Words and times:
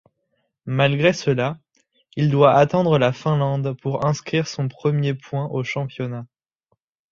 Malgré 0.65 1.13
cela, 1.13 1.59
il 2.15 2.31
doit 2.31 2.53
attendre 2.55 2.97
la 2.97 3.13
Finlande 3.13 3.77
pour 3.79 4.03
inscrire 4.03 4.47
son 4.47 4.67
premier 4.67 5.13
point 5.13 5.45
au 5.51 5.63
championnat. 5.63 6.25